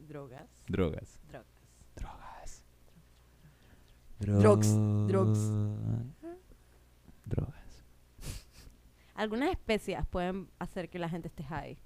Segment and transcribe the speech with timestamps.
[0.00, 0.48] Drogas.
[0.68, 1.18] Drogas.
[1.30, 1.62] Drogas.
[1.96, 2.62] Drogas.
[4.20, 4.68] Drugs,
[5.08, 5.50] drugs.
[7.26, 7.84] Drogas.
[9.14, 11.76] Algunas especias pueden hacer que la gente esté high.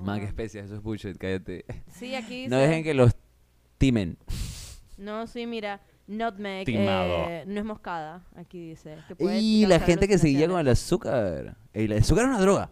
[0.00, 0.28] Man, qué Ah.
[0.28, 1.64] especias, eso es bullshit, cállate.
[1.92, 3.12] Sí, aquí No dice- dejen que los
[3.78, 4.16] timen.
[4.96, 5.80] No, sí, mira.
[6.06, 6.64] Nutmeg.
[6.66, 7.28] Timado.
[7.28, 8.24] eh, no es moscada.
[8.36, 8.96] Aquí dice.
[9.08, 11.56] que puede Y la causar gente que seguía con el azúcar.
[11.72, 12.70] El azúcar es una droga.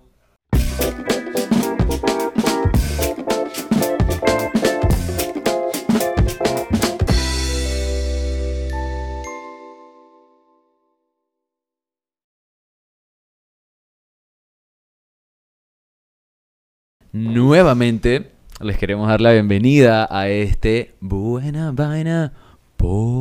[17.14, 22.32] Nuevamente les queremos dar la bienvenida a este Buena Vaina
[22.76, 23.14] Podcast.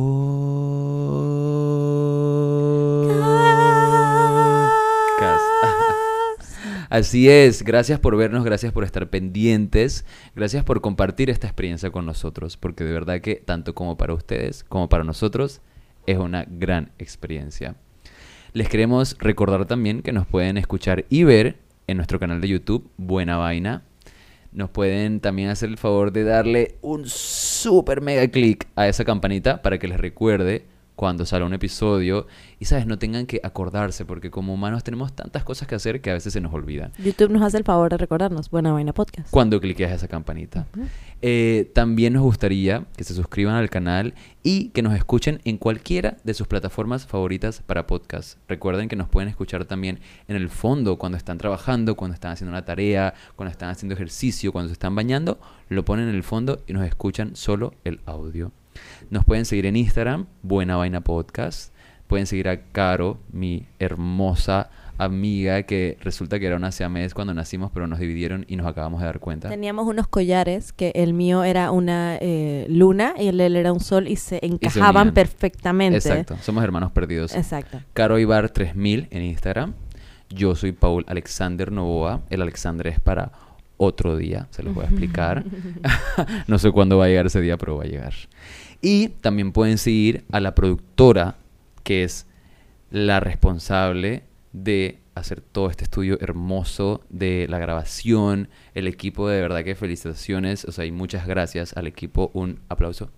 [6.90, 12.04] Así es, gracias por vernos, gracias por estar pendientes, gracias por compartir esta experiencia con
[12.04, 15.60] nosotros, porque de verdad que tanto como para ustedes como para nosotros
[16.08, 17.76] es una gran experiencia.
[18.54, 22.90] Les queremos recordar también que nos pueden escuchar y ver en nuestro canal de YouTube,
[22.96, 23.82] Buena Vaina.
[24.52, 29.62] Nos pueden también hacer el favor de darle un super mega clic a esa campanita
[29.62, 30.64] para que les recuerde
[30.96, 32.26] cuando salga un episodio
[32.58, 32.86] y, ¿sabes?
[32.86, 36.32] No tengan que acordarse porque como humanos tenemos tantas cosas que hacer que a veces
[36.32, 36.92] se nos olvidan.
[36.98, 38.50] YouTube nos hace el favor de recordarnos.
[38.50, 39.30] Buena vaina podcast.
[39.30, 40.66] Cuando cliques a esa campanita.
[41.22, 46.18] Eh, también nos gustaría que se suscriban al canal y que nos escuchen en cualquiera
[46.22, 48.38] de sus plataformas favoritas para podcast.
[48.48, 52.50] Recuerden que nos pueden escuchar también en el fondo cuando están trabajando, cuando están haciendo
[52.50, 56.62] una tarea, cuando están haciendo ejercicio, cuando se están bañando, lo ponen en el fondo
[56.66, 58.52] y nos escuchan solo el audio.
[59.10, 61.72] Nos pueden seguir en Instagram, Buena Vaina Podcast.
[62.06, 67.70] Pueden seguir a Caro, mi hermosa amiga que resulta que era una siamés cuando nacimos,
[67.72, 69.48] pero nos dividieron y nos acabamos de dar cuenta.
[69.48, 73.72] Teníamos unos collares que el mío era una eh, luna y el de él era
[73.72, 75.98] un sol y se encajaban perfectamente.
[75.98, 77.34] Exacto, somos hermanos perdidos.
[77.34, 77.80] Exacto.
[77.92, 79.74] Caro Ibar 3000 en Instagram.
[80.30, 82.22] Yo soy Paul Alexander Novoa.
[82.30, 83.32] El Alexander es para
[83.76, 85.44] otro día, se los voy a explicar.
[86.46, 88.14] no sé cuándo va a llegar ese día, pero va a llegar.
[88.84, 91.38] Y también pueden seguir a la productora,
[91.84, 92.26] que es
[92.90, 99.64] la responsable de hacer todo este estudio hermoso de la grabación, el equipo de verdad
[99.64, 103.08] que felicitaciones, o sea, y muchas gracias al equipo, un aplauso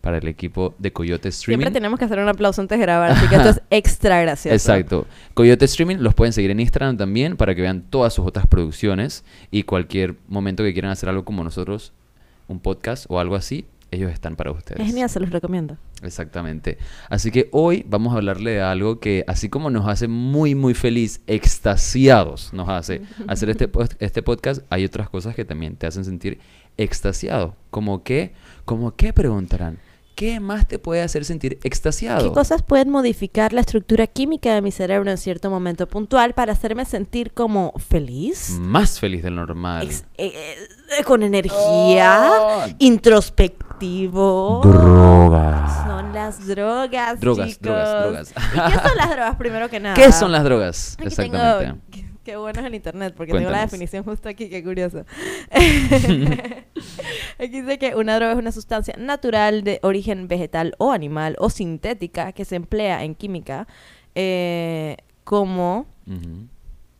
[0.00, 1.64] para el equipo de Coyote Streaming.
[1.64, 4.54] Siempre tenemos que hacer un aplauso antes de grabar, así que esto es extra gracioso.
[4.54, 5.06] Exacto.
[5.34, 9.24] Coyote Streaming los pueden seguir en Instagram también para que vean todas sus otras producciones
[9.50, 11.92] y cualquier momento que quieran hacer algo como nosotros,
[12.46, 14.80] un podcast o algo así, ellos están para ustedes.
[14.80, 15.76] Es genial, se los recomiendo.
[16.02, 16.78] Exactamente.
[17.08, 20.74] Así que hoy vamos a hablarle de algo que así como nos hace muy muy
[20.74, 26.04] feliz, extasiados nos hace hacer este, este podcast, hay otras cosas que también te hacen
[26.04, 26.38] sentir
[26.76, 27.56] extasiado.
[27.70, 28.32] ¿Como qué?
[28.64, 29.78] ¿Como qué preguntarán?
[30.16, 32.26] ¿Qué más te puede hacer sentir extasiado?
[32.30, 36.54] ¿Qué cosas pueden modificar la estructura química de mi cerebro en cierto momento puntual para
[36.54, 38.52] hacerme sentir como feliz?
[38.58, 39.84] Más feliz del normal.
[39.86, 40.32] Ex- eh,
[40.98, 42.64] eh, con energía, Oh.
[42.78, 44.62] introspectivo.
[44.64, 45.84] Drogas.
[45.86, 47.62] Son las drogas, Drogas, chicos.
[47.66, 48.30] drogas, drogas.
[48.30, 49.94] ¿Y qué son las drogas primero que nada?
[49.96, 50.94] ¿Qué son las drogas?
[50.98, 51.66] Aquí Exactamente.
[51.66, 51.78] tengo-
[52.26, 55.04] qué, bueno es el internet, porque tengo la definición justo aquí, qué curioso.
[57.38, 61.48] aquí dice que una droga es una sustancia natural de origen vegetal o animal o
[61.50, 63.68] sintética que se emplea en química
[64.14, 65.86] eh, como.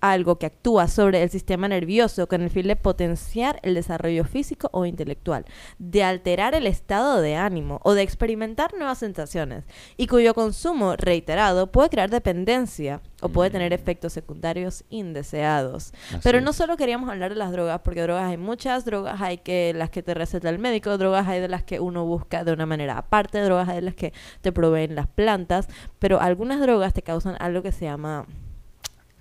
[0.01, 4.69] Algo que actúa sobre el sistema nervioso con el fin de potenciar el desarrollo físico
[4.73, 5.45] o intelectual,
[5.79, 9.65] de alterar el estado de ánimo o de experimentar nuevas sensaciones,
[9.97, 13.75] y cuyo consumo reiterado puede crear dependencia o puede tener Mm.
[13.75, 15.93] efectos secundarios indeseados.
[16.11, 19.39] Así Pero no solo queríamos hablar de las drogas, porque drogas hay muchas, drogas hay
[19.39, 22.53] que las que te receta el médico, drogas hay de las que uno busca de
[22.53, 24.13] una manera aparte, drogas hay de las que
[24.43, 25.69] te proveen las plantas,
[25.99, 28.27] pero algunas drogas te causan algo que se llama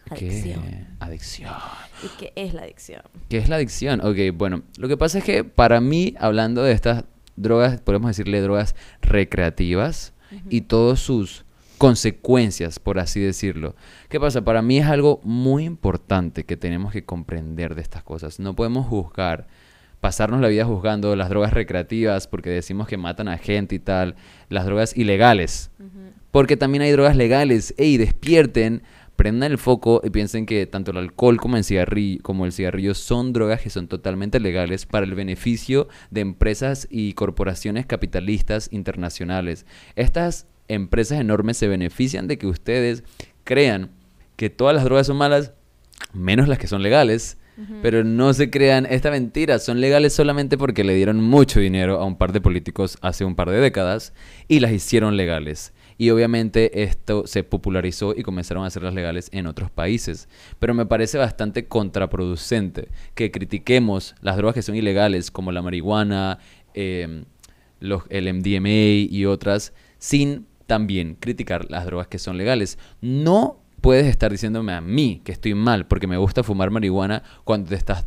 [0.09, 0.61] adicción.
[0.63, 0.85] ¿Qué?
[0.99, 1.53] Adicción.
[2.03, 3.01] ¿Y qué es la adicción?
[3.29, 4.01] ¿Qué es la adicción?
[4.01, 7.05] Ok, bueno, lo que pasa es que para mí, hablando de estas
[7.35, 10.13] drogas, podemos decirle drogas recreativas
[10.49, 11.45] y todas sus
[11.77, 13.75] consecuencias, por así decirlo.
[14.09, 14.43] ¿Qué pasa?
[14.43, 18.39] Para mí es algo muy importante que tenemos que comprender de estas cosas.
[18.39, 19.47] No podemos juzgar,
[19.99, 24.15] pasarnos la vida juzgando las drogas recreativas porque decimos que matan a gente y tal,
[24.49, 25.71] las drogas ilegales.
[26.31, 27.73] Porque también hay drogas legales.
[27.77, 28.83] Ey, despierten,
[29.15, 32.93] prendan el foco y piensen que tanto el alcohol como el cigarrillo, como el cigarrillo
[32.93, 39.65] son drogas que son totalmente legales para el beneficio de empresas y corporaciones capitalistas internacionales.
[39.95, 43.03] Estas empresas enormes se benefician de que ustedes
[43.43, 43.91] crean
[44.35, 45.53] que todas las drogas son malas,
[46.13, 47.37] menos las que son legales.
[47.81, 52.05] Pero no se crean esta mentira, son legales solamente porque le dieron mucho dinero a
[52.05, 54.11] un par de políticos hace un par de décadas
[54.49, 55.71] y las hicieron legales.
[55.97, 60.27] Y obviamente esto se popularizó y comenzaron a hacerlas legales en otros países.
[60.59, 66.39] Pero me parece bastante contraproducente que critiquemos las drogas que son ilegales, como la marihuana,
[66.73, 67.25] em,
[67.79, 72.77] los, el MDMA y otras, sin también criticar las drogas que son legales.
[73.01, 77.69] No puedes estar diciéndome a mí que estoy mal porque me gusta fumar marihuana cuando
[77.69, 78.05] te estás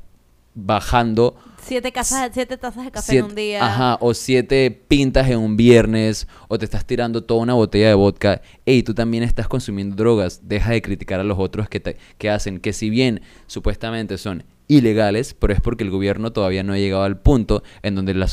[0.54, 1.36] bajando
[1.68, 3.62] Siete, casas, siete tazas de café en un día.
[3.62, 7.94] Ajá, o siete pintas en un viernes, o te estás tirando toda una botella de
[7.94, 8.40] vodka.
[8.64, 10.48] Ey, tú también estás consumiendo drogas.
[10.48, 14.44] Deja de criticar a los otros que, te, que hacen, que si bien supuestamente son
[14.66, 18.28] ilegales, pero es porque el gobierno todavía no ha llegado al punto en donde, la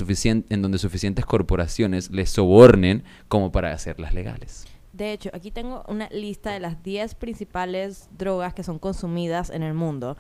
[0.50, 4.66] en donde suficientes corporaciones les sobornen como para hacerlas legales.
[4.94, 9.62] De hecho, aquí tengo una lista de las 10 principales drogas que son consumidas en
[9.62, 10.16] el mundo.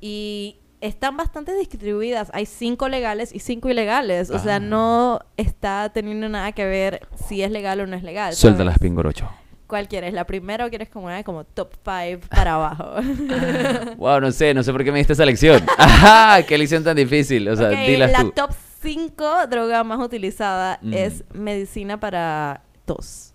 [0.00, 2.30] Y están bastante distribuidas.
[2.32, 4.30] Hay cinco legales y cinco ilegales.
[4.30, 4.60] O sea, ah.
[4.60, 8.34] no está teniendo nada que ver si es legal o no es legal.
[8.34, 9.28] Suelta las pingorocho.
[9.66, 10.12] ¿Cuál quieres?
[10.12, 12.94] ¿La primera o quieres como una como top five para abajo?
[13.98, 15.64] wow, no sé, no sé por qué me diste esa lección.
[15.78, 17.48] Ajá, qué lección tan difícil.
[17.48, 18.50] O sea, okay, la top
[18.82, 20.92] 5 droga más utilizada mm.
[20.92, 23.32] es medicina para tos.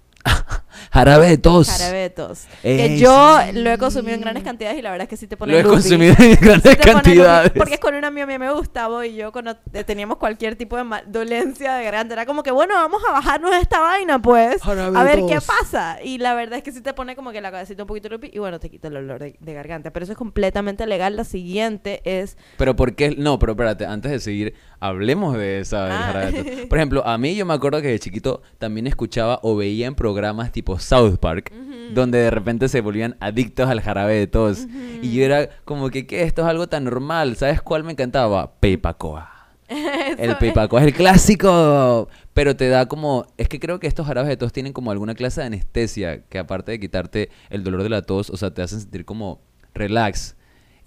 [0.91, 1.69] Jarabe de tos.
[1.69, 2.45] Jarabe de tos.
[2.61, 5.37] que yo lo he consumido en grandes cantidades y la verdad es que sí te
[5.37, 7.51] pone Lo he consumido en grandes cantidades.
[7.51, 9.55] porque es con una mía me gustaba y yo cuando
[9.85, 13.79] teníamos cualquier tipo de dolencia de garganta era como que bueno, vamos a bajarnos esta
[13.79, 14.65] vaina pues.
[14.65, 15.99] a ver qué pasa.
[16.03, 18.39] Y la verdad es que sí te pone como que la cabecita un poquito y
[18.39, 19.91] bueno, te quita el olor de, garganta.
[19.91, 21.15] Pero eso es completamente legal.
[21.15, 22.37] La siguiente es...
[22.57, 23.15] Pero ¿por qué?
[23.17, 26.09] No, pero espérate, antes de seguir, hablemos de esa.
[26.09, 26.31] Ah.
[26.69, 29.95] Por ejemplo, a mí yo me acuerdo que de chiquito también escuchaba o veía en
[29.95, 31.53] programas tipo South Park,
[31.93, 34.67] donde de repente se volvían adictos al jarabe de tos.
[35.01, 36.23] Y yo era como que, ¿qué?
[36.23, 37.35] Esto es algo tan normal.
[37.35, 38.53] ¿Sabes cuál me encantaba?
[38.59, 39.31] Peipacoa.
[40.17, 44.29] el Peipacoa es el clásico, pero te da como, es que creo que estos jarabes
[44.29, 47.89] de tos tienen como alguna clase de anestesia que aparte de quitarte el dolor de
[47.89, 49.41] la tos, o sea, te hacen sentir como
[49.73, 50.34] relax.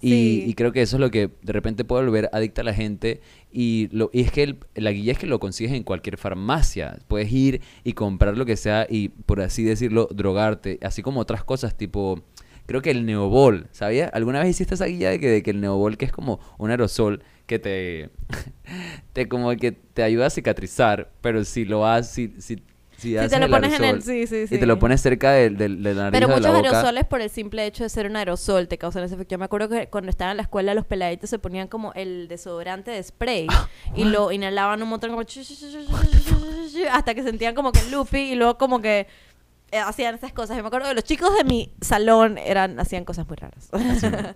[0.01, 3.21] Y, creo que eso es lo que de repente puede volver adicta a la gente.
[3.51, 6.99] Y, lo, y es que la guía es que lo consigues en cualquier farmacia.
[7.07, 10.79] Puedes ir y comprar lo que sea y, por así decirlo, drogarte.
[10.81, 12.23] Así como otras cosas, tipo,
[12.65, 14.07] creo que el Neobol, ¿sabía?
[14.07, 16.69] ¿Alguna vez hiciste esa guía de que, de que el Neobol, que es como un
[16.69, 18.09] aerosol que te,
[19.13, 22.63] te como que te ayuda a cicatrizar, pero si lo haces, si, si
[22.99, 24.01] si, te lo pones en el...
[24.01, 24.55] Sí, sí, sí.
[24.55, 27.05] Y te lo pones cerca de, de, de la nariz Pero muchos de la aerosoles
[27.05, 29.33] por el simple hecho de ser un aerosol te causan ese efecto.
[29.33, 32.27] Yo me acuerdo que cuando estaba en la escuela los peladitos se ponían como el
[32.27, 33.47] desodorante de spray
[33.95, 35.23] y lo inhalaban un montón como...
[36.91, 39.07] hasta que sentían como que loopy y luego como que
[39.71, 40.57] hacían esas cosas.
[40.57, 43.69] Yo me acuerdo que los chicos de mi salón eran hacían cosas muy raras.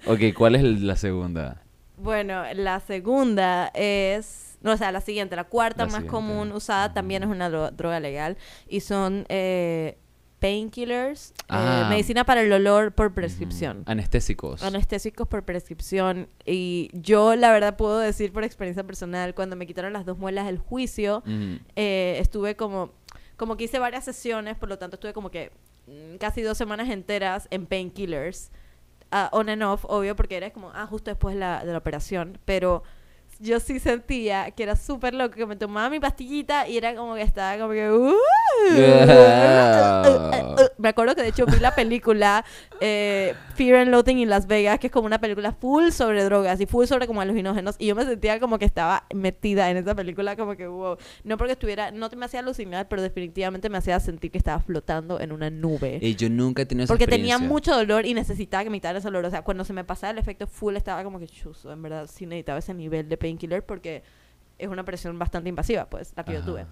[0.06, 1.62] ok, ¿cuál es la segunda?
[1.98, 7.22] Bueno, la segunda es no, o sea, la siguiente, la cuarta más común usada también
[7.24, 8.38] es una droga legal
[8.68, 9.98] y son eh,
[10.40, 11.88] painkillers, eh, ah.
[11.90, 13.84] medicina para el dolor por prescripción.
[13.86, 14.64] Anestésicos.
[14.64, 16.30] Anestésicos por prescripción.
[16.46, 20.46] Y yo, la verdad, puedo decir por experiencia personal, cuando me quitaron las dos muelas
[20.46, 21.24] del juicio,
[21.76, 22.92] eh, estuve como,
[23.36, 25.52] como que hice varias sesiones, por lo tanto estuve como que
[25.88, 28.52] mm, casi dos semanas enteras en painkillers.
[29.12, 31.78] Uh, on and off, obvio, porque era como, ah, justo después de la, de la
[31.78, 32.40] operación.
[32.46, 32.84] Pero
[33.44, 37.16] yo sí sentía que era súper loco, que me tomaba mi pastillita y era como
[37.16, 37.92] que estaba como que...
[37.92, 38.14] Uh,
[40.78, 42.46] me acuerdo que de hecho vi la película
[42.80, 46.60] eh, Fear and Loathing in Las Vegas, que es como una película full sobre drogas
[46.62, 47.76] y full sobre como alucinógenos.
[47.80, 50.98] Y yo me sentía como que estaba metida en esa película, como que wow.
[51.24, 54.60] No porque estuviera, no te me hacía alucinar, pero definitivamente me hacía sentir que estaba
[54.60, 56.00] flotando en una nube.
[56.02, 59.00] Y yo nunca he tenido esa Porque tenía mucho dolor y necesitaba que me quitara
[59.00, 59.26] ese dolor.
[59.26, 61.72] O sea, cuando se me pasaba el efecto full, estaba como que chuzo.
[61.72, 64.04] En verdad, sí necesitaba ese nivel de painkiller porque
[64.58, 66.66] es una presión bastante invasiva, pues, la que yo tuve.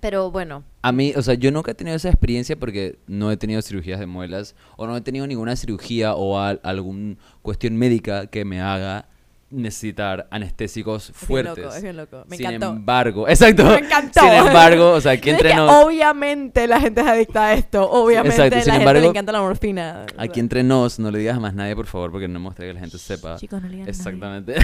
[0.00, 0.64] Pero bueno.
[0.82, 4.00] A mí, o sea, yo nunca he tenido esa experiencia porque no he tenido cirugías
[4.00, 9.06] de muelas o no he tenido ninguna cirugía o alguna cuestión médica que me haga
[9.52, 11.52] necesitar anestésicos fuertes.
[11.52, 12.24] Es bien loco, es bien loco.
[12.28, 12.76] Me Sin encantó.
[12.76, 13.64] embargo, exacto.
[13.70, 14.20] Me encantó.
[14.20, 15.70] Sin embargo, o sea, aquí entre nos...
[15.84, 17.88] Obviamente la gente es adicta a esto.
[17.90, 18.60] Obviamente exacto.
[18.60, 20.06] Sin la embargo, gente le encanta la morfina.
[20.16, 22.70] Aquí entre nos, no le digas a más nadie, por favor, porque no me gustaría
[22.70, 23.36] que la gente sepa.
[23.36, 24.54] Chicos, no le digan Exactamente.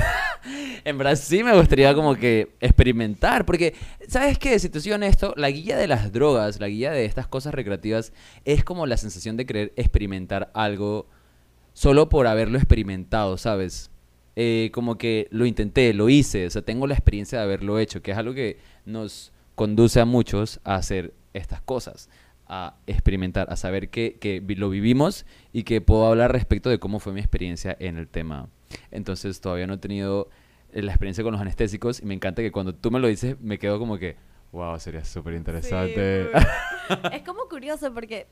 [0.84, 3.74] en verdad sí me gustaría como que experimentar, porque,
[4.08, 4.58] ¿sabes qué?
[4.58, 8.12] Si te soy honesto, la guía de las drogas, la guía de estas cosas recreativas,
[8.44, 11.06] es como la sensación de querer experimentar algo
[11.72, 13.90] solo por haberlo experimentado, ¿sabes?
[14.40, 18.02] Eh, como que lo intenté, lo hice, o sea, tengo la experiencia de haberlo hecho,
[18.02, 22.08] que es algo que nos conduce a muchos a hacer estas cosas,
[22.46, 27.00] a experimentar, a saber que, que lo vivimos y que puedo hablar respecto de cómo
[27.00, 28.48] fue mi experiencia en el tema.
[28.92, 30.28] entonces todavía no he tenido
[30.72, 33.40] eh, la experiencia con los anestésicos y me encanta que cuando tú me lo dices
[33.40, 34.14] me quedo como que,
[34.52, 36.30] wow, sería súper interesante.
[36.30, 38.28] Sí, es como curioso porque,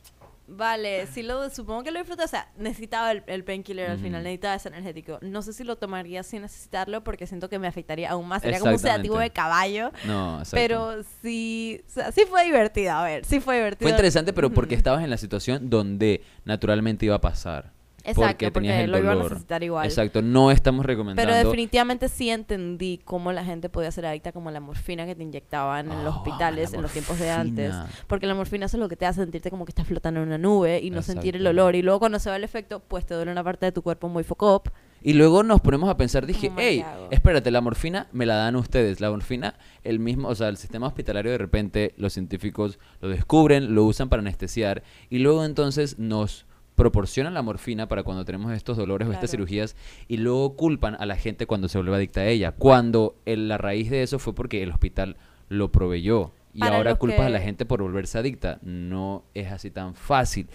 [0.47, 4.23] vale, si lo supongo que lo disfruto, o sea, necesitaba el, el painkiller al final,
[4.23, 5.19] necesitaba ese energético.
[5.23, 8.59] No sé si lo tomaría sin necesitarlo porque siento que me afectaría aún más, sería
[8.59, 9.91] como un sedativo de caballo.
[10.07, 10.43] no.
[10.50, 13.88] Pero sí, o sea, sí fue divertido, a ver, sí fue divertido.
[13.88, 17.75] Fue interesante, pero porque estabas en la situación donde naturalmente iba a pasar.
[18.07, 19.31] Exacto, porque tenías porque el lo iba a dolor.
[19.33, 19.87] necesitar igual.
[19.87, 21.31] Exacto, no estamos recomendando.
[21.33, 25.23] Pero definitivamente sí entendí cómo la gente podía ser adicta como la morfina que te
[25.23, 27.75] inyectaban en los Oh, hospitales en los tiempos de antes.
[28.07, 30.27] Porque la morfina eso es lo que te hace sentirte como que estás flotando en
[30.29, 31.75] una nube y no sentir el olor.
[31.75, 34.09] Y luego cuando se va el efecto, pues te duele una parte de tu cuerpo
[34.09, 34.69] muy focop.
[35.03, 39.01] Y luego nos ponemos a pensar, dije, hey, espérate, la morfina me la dan ustedes.
[39.01, 43.75] La morfina, el mismo, o sea, el sistema hospitalario de repente, los científicos lo descubren,
[43.75, 46.46] lo usan para anestesiar y luego entonces nos
[46.76, 49.75] proporcionan la morfina para cuando tenemos estos dolores o estas cirugías
[50.06, 52.52] y luego culpan a la gente cuando se vuelve adicta a ella.
[52.52, 55.16] Cuando el- la raíz de eso fue porque el hospital
[55.49, 56.33] lo proveyó.
[56.52, 58.59] Y Para ahora culpas a la que- gente por volverse adicta.
[58.62, 60.47] No es así tan fácil.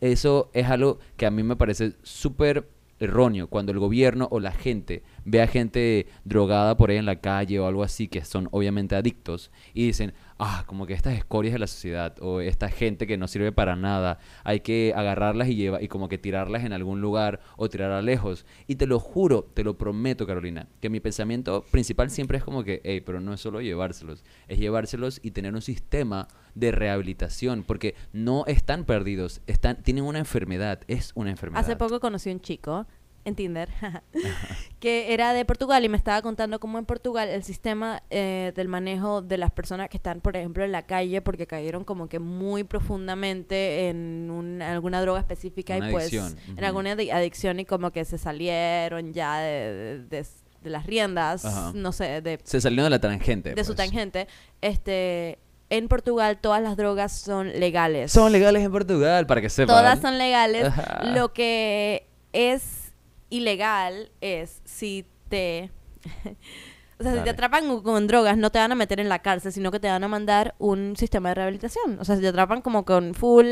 [0.00, 2.66] Eso es algo que a mí me parece súper
[2.98, 7.16] erróneo cuando el gobierno o la gente ve a gente drogada por ahí en la
[7.20, 11.52] calle o algo así que son obviamente adictos y dicen, ah, como que estas escorias
[11.52, 15.54] de la sociedad o esta gente que no sirve para nada, hay que agarrarlas y
[15.54, 18.46] lleva y como que tirarlas en algún lugar o tirarlas lejos.
[18.66, 22.64] Y te lo juro, te lo prometo, Carolina, que mi pensamiento principal siempre es como
[22.64, 27.62] que, hey, pero no es solo llevárselos, es llevárselos y tener un sistema de rehabilitación,
[27.62, 31.62] porque no están perdidos, están, tienen una enfermedad, es una enfermedad.
[31.62, 32.86] Hace poco conocí un chico
[33.24, 33.68] en Tinder
[34.80, 38.68] que era de Portugal y me estaba contando cómo en Portugal el sistema eh, del
[38.68, 42.18] manejo de las personas que están, por ejemplo, en la calle porque cayeron como que
[42.18, 47.60] muy profundamente en un- alguna droga específica Una y pues adicción, en alguna adi- adicción
[47.60, 50.26] y como que se salieron ya de, de- de-
[50.62, 51.72] de las riendas, Ajá.
[51.74, 53.54] no sé, de Se salieron de la tangente.
[53.54, 53.76] de su pues.
[53.88, 54.28] tangente,
[54.60, 55.38] este,
[55.70, 58.12] en Portugal todas las drogas son legales.
[58.12, 59.74] Son legales en Portugal, para que sepan.
[59.76, 60.66] Todas son legales.
[60.66, 61.04] Ajá.
[61.14, 62.62] Lo que es
[63.30, 65.70] ilegal es si te...
[66.98, 69.20] o sea, si te atrapan con, con drogas, no te van a meter en la
[69.20, 71.98] cárcel, sino que te van a mandar un sistema de rehabilitación.
[72.00, 73.46] O sea, si te atrapan como con full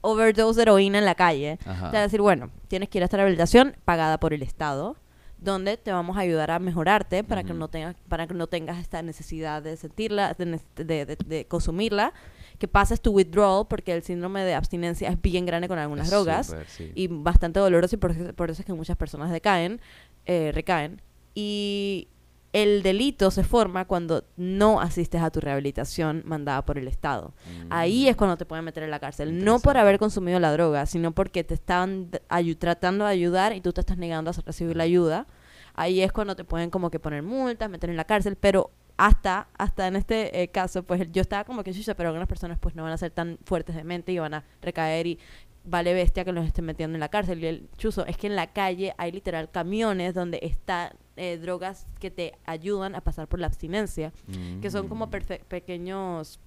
[0.00, 1.90] overdose de heroína en la calle, Ajá.
[1.90, 4.96] te a decir, bueno, tienes que ir a esta rehabilitación pagada por el Estado
[5.38, 8.78] donde te vamos a ayudar a mejorarte para que no tengas para que no tengas
[8.78, 12.14] esta necesidad de sentirla de, ne- de- de- de consumirla
[12.58, 16.10] que pases tu withdrawal porque el síndrome de abstinencia es bien grande con algunas Es
[16.10, 16.92] drogas sí.
[16.94, 19.80] y bastante doloroso y por, eso- por eso es que muchas personas decaen
[20.26, 21.02] eh, recaen
[21.34, 22.08] y
[22.52, 27.34] el delito se forma cuando no asistes a tu rehabilitación mandada por el Estado.
[27.68, 28.08] Ahí Mm.
[28.10, 29.44] es cuando te pueden meter en la cárcel.
[29.44, 33.72] No por haber consumido la droga, sino porque te ayu- tratando de ayudar y tú
[33.72, 35.26] te estás negando a recibir la ayuda.
[35.74, 39.48] Ahí es cuando te pueden como que poner multas, meter en la cárcel, pero hasta,
[39.58, 42.74] hasta en este eh, caso, pues yo estaba como que chucha, pero algunas personas pues
[42.74, 45.18] no van a ser tan fuertes de mente y van a recaer y
[45.64, 47.42] vale bestia que los estén metiendo en la cárcel.
[47.42, 51.86] Y el chuzo es que en la calle hay literal camiones donde están eh, drogas
[52.00, 54.12] que te ayudan a pasar por la abstinencia
[54.60, 55.10] que son como Mm.
[55.48, 56.38] pequeños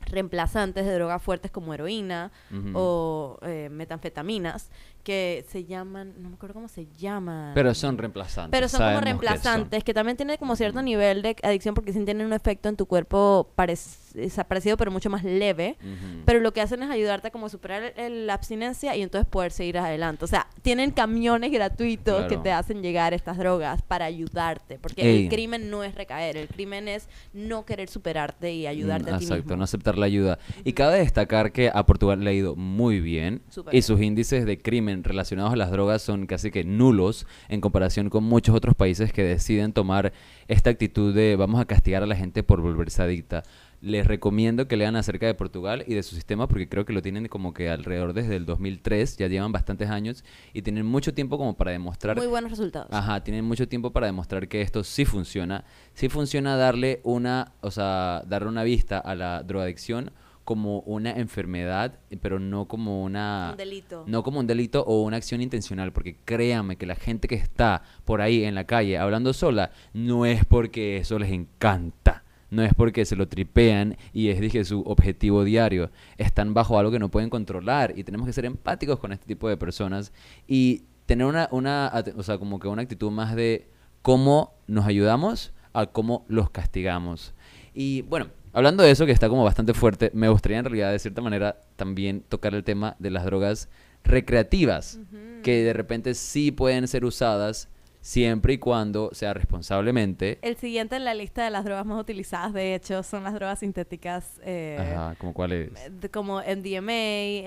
[0.00, 2.30] reemplazantes de drogas fuertes como heroína
[2.74, 4.70] o eh, metanfetaminas
[5.06, 7.52] que se llaman, no me acuerdo cómo se llaman.
[7.54, 8.50] Pero son reemplazantes.
[8.50, 11.92] Pero son como sabemos que reemplazantes, que, también tienen como cierto nivel de adicción porque
[11.92, 15.76] sí tienen un efecto en tu cuerpo parec- parecido pero mucho más leve.
[16.24, 19.78] Pero lo que hacen es ayudarte a como superar la abstinencia y entonces poder seguir
[19.78, 20.24] adelante.
[20.24, 22.42] O sea, tienen camiones gratuitos que Claro.
[22.42, 24.80] te hacen llegar estas drogas para ayudarte.
[24.80, 25.22] Porque Ey.
[25.24, 29.18] el crimen no es recaer, el crimen es no querer superarte y ayudarte Mm, a
[29.18, 29.56] ti Exacto, mismo.
[29.58, 30.40] no aceptar la ayuda.
[30.64, 33.82] Y cabe destacar que a Portugal le ha ido muy bien Súper y bien.
[33.84, 38.24] sus índices de crimen relacionados a las drogas son casi que nulos en comparación con
[38.24, 40.12] muchos otros países que deciden tomar
[40.48, 43.42] esta actitud de vamos a castigar a la gente por volverse adicta.
[43.80, 47.02] Les recomiendo que lean acerca de Portugal y de su sistema porque creo que lo
[47.02, 50.24] tienen como que alrededor desde el 2003, ya llevan bastantes años
[50.54, 52.88] y tienen mucho tiempo como para demostrar Muy buenos resultados.
[52.90, 55.64] Ajá, tienen mucho tiempo para demostrar que esto sí funciona.
[55.94, 60.10] Sí funciona darle una, o sea, darle una vista a la drogadicción
[60.46, 63.48] como una enfermedad, pero no como una...
[63.50, 64.04] Un delito.
[64.06, 67.82] No como un delito o una acción intencional, porque créanme que la gente que está
[68.04, 72.22] por ahí en la calle hablando sola, no es porque eso les encanta.
[72.48, 75.90] No es porque se lo tripean y es, dije, su objetivo diario.
[76.16, 79.48] Están bajo algo que no pueden controlar y tenemos que ser empáticos con este tipo
[79.48, 80.12] de personas
[80.46, 83.68] y tener una, una, o sea, como que una actitud más de
[84.00, 87.34] cómo nos ayudamos a cómo los castigamos.
[87.74, 90.98] Y bueno, hablando de eso que está como bastante fuerte, me gustaría en realidad de
[90.98, 93.68] cierta manera también tocar el tema de las drogas
[94.02, 94.98] recreativas,
[95.42, 97.68] que de repente sí pueden ser usadas
[98.06, 100.38] siempre y cuando sea responsablemente.
[100.42, 103.58] El siguiente en la lista de las drogas más utilizadas, de hecho, son las drogas
[103.58, 104.40] sintéticas.
[104.44, 105.70] Eh, Ajá, ¿como cuál es?
[106.00, 106.92] de- como MDMA,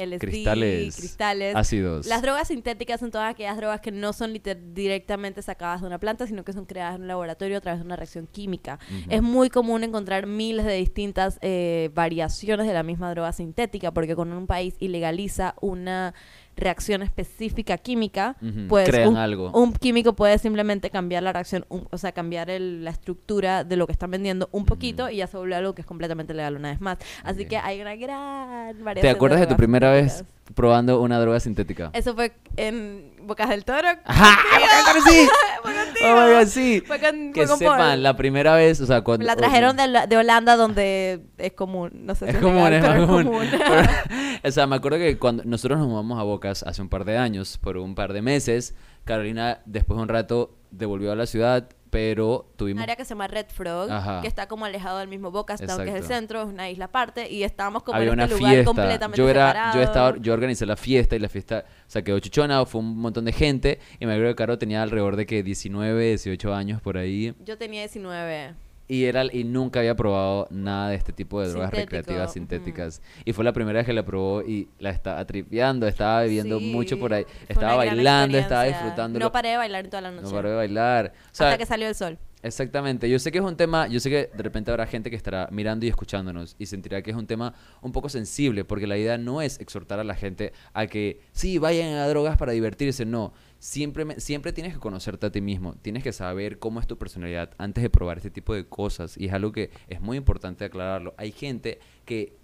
[0.04, 1.56] LSD, Cristales, cristales.
[1.56, 2.08] ácidos.
[2.08, 4.34] Las drogas sintéticas son todas aquellas drogas que no son
[4.74, 7.86] directamente sacadas de una planta, sino que son creadas en un laboratorio a través de
[7.86, 8.80] una reacción química.
[9.10, 14.13] Es muy común encontrar miles de distintas eh, variaciones de la misma droga sintética, porque
[14.13, 16.13] cuando un país ilegaliza una
[16.60, 19.51] reacción específica química, Ujú, pues crean un, algo.
[19.51, 23.75] un químico puede simplemente cambiar la reacción, un- o sea, cambiar el- la estructura de
[23.75, 26.56] lo que están vendiendo un poquito y ya se vuelve algo que es completamente legal
[26.56, 26.98] una vez más.
[27.24, 29.01] Así que hay una gran variación.
[29.01, 30.24] ¿Te acuerdas de tu primera vez.
[30.56, 31.89] Probando una droga sintética?
[31.94, 33.88] Eso fue en Bocas del Toro.
[34.06, 34.38] ¡Ajá!
[34.53, 35.27] ¡Ah, sí!
[35.62, 36.08] Fue ¡Oh, contigo.
[36.15, 36.84] my God, sí!
[36.88, 37.77] Fue con- Que fue con Paul.
[37.77, 39.25] sepan, la primera vez, o sea, cuando...
[39.25, 41.91] La trajeron de, la- de Holanda donde es común.
[41.94, 43.24] No sé si Es es común, legal, es pero común.
[43.25, 43.46] común.
[43.51, 43.82] Pero,
[44.44, 47.18] o sea, me acuerdo que cuando nosotros nos mudamos a Bocas hace un par de
[47.18, 48.74] años, por un par de meses,
[49.06, 52.84] Carolina después de un rato devolvió a la ciudad, pero un tuvimos...
[52.84, 54.22] área que se llama Red Frog, Ajá.
[54.22, 57.29] que está como alejado del mismo Bocastown, que es el centro, es una isla aparte,
[57.29, 58.65] y estábamos como había en este lugar fiesta.
[58.65, 59.75] completamente Yo era, separado.
[59.77, 62.98] yo estaba, yo organicé la fiesta y la fiesta, o sea, quedó chichona, fue un
[62.98, 66.81] montón de gente y me acuerdo que Caro tenía alrededor de que 19, 18 años
[66.81, 68.55] por ahí Yo tenía 19.
[68.89, 73.01] Y era y nunca había probado nada de este tipo de drogas Sintético, recreativas sintéticas
[73.24, 76.65] y fue la primera vez que la probó y la estaba tripeando, estaba bebiendo Sí,
[76.74, 79.19] mucho por ahí, estaba bailando, estaba disfrutando.
[79.19, 80.24] No paré de bailar toda la noche.
[80.24, 81.13] no paré de bailar.
[81.31, 82.17] O sea, hasta que salió el sol.
[82.41, 85.17] Exactamente, yo sé que es un tema, yo sé que de repente habrá gente que
[85.17, 88.98] estará mirando y escuchándonos y sentirá que es un tema un poco sensible, porque la
[88.98, 93.05] idea no es exhortar a la gente a que sí, vayan a drogas para divertirse,
[93.05, 96.98] no, siempre, siempre tienes que conocerte a ti mismo, tienes que saber cómo es tu
[96.98, 100.66] personalidad antes de probar este tipo de cosas y es algo que es muy importante
[100.66, 101.13] aclararlo.
[101.18, 102.36] Hay gente que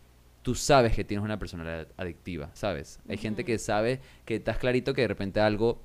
[0.42, 3.00] tú sabes que tienes una personalidad adictiva, ¿sabes?
[3.10, 5.82] Hay gente que sabe que estás clarito que de repente algo...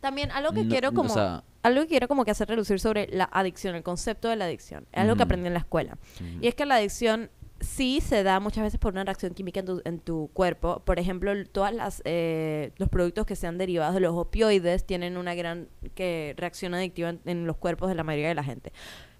[0.00, 2.78] También algo que no- quiero o como sea, algo que quiero como que hacer relucir
[2.78, 4.86] sobre la adicción, el concepto de la adicción.
[4.92, 5.98] Es algo que aprendí en la escuela.
[6.40, 9.66] Y es que la adicción sí se da muchas veces por una reacción química en
[9.66, 10.82] tu, en tu cuerpo.
[10.84, 15.34] Por ejemplo, todas las eh, los productos que sean derivados de los opioides tienen una
[15.34, 18.72] gran que reacción adictiva en, en los cuerpos de la mayoría de la gente.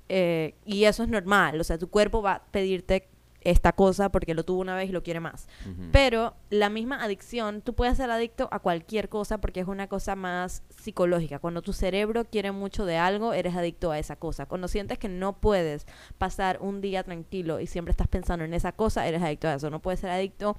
[0.08, 1.60] Eh, y eso es normal.
[1.60, 3.08] O sea, tu cuerpo va a pedirte
[3.50, 5.48] esta cosa porque lo tuvo una vez y lo quiere más.
[5.92, 10.16] Pero la misma adicción, tú puedes ser adicto a cualquier cosa porque es una cosa
[10.16, 11.38] más psicológica.
[11.38, 14.46] Cuando tu cerebro quiere mucho de algo, eres adicto a esa cosa.
[14.46, 15.86] Cuando sientes que no puedes
[16.18, 19.70] pasar un día tranquilo y siempre estás pensando en esa cosa, eres adicto a eso.
[19.70, 20.56] No puedes ser adicto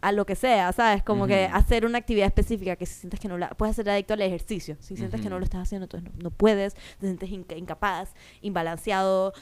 [0.00, 1.04] a lo que sea, ¿sabes?
[1.04, 3.50] Como que hacer una actividad específica que si sientes que no la...
[3.50, 4.76] Puedes ser adicto al ejercicio.
[4.80, 8.12] Si sientes que no lo estás haciendo, entonces no, no puedes, te sientes inca- incapaz,
[8.40, 9.32] imbalanceado,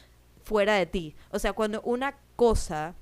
[0.45, 1.15] fuera de ti.
[1.31, 2.95] O sea, cuando una cosa,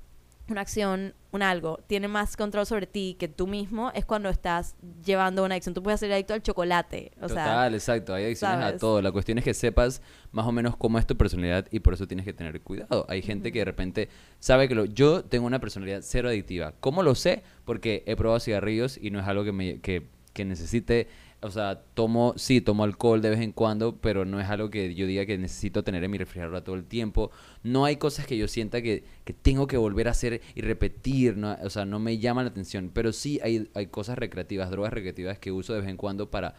[0.48, 4.74] una acción, un algo, tiene más control sobre ti que tú mismo, es cuando estás
[5.04, 5.76] llevando una adicción.
[5.76, 7.12] Tú puedes ser adicto al chocolate.
[7.20, 8.14] O sea, Total, exacto.
[8.14, 9.00] Hay adicciones a todo.
[9.00, 12.08] La cuestión es que sepas más o menos cómo es tu personalidad y por eso
[12.08, 13.06] tienes que tener cuidado.
[13.08, 14.08] Hay gente que de repente
[14.40, 14.86] sabe que lo...
[14.86, 16.74] Yo tengo una personalidad cero adictiva.
[16.80, 17.44] ¿Cómo lo sé?
[17.64, 21.06] Porque he probado cigarrillos y no es algo que, me, que, que necesite...
[21.40, 24.94] O sea, tomo, sí, tomo alcohol de vez en cuando, pero no es algo que
[24.94, 27.30] yo diga que necesito tener en mi refrigerador todo el tiempo.
[27.62, 31.36] No hay cosas que yo sienta que, que tengo que volver a hacer y repetir,
[31.36, 31.56] ¿no?
[31.62, 32.90] o sea, no me llaman la atención.
[32.92, 36.56] Pero sí hay, hay cosas recreativas, drogas recreativas que uso de vez en cuando para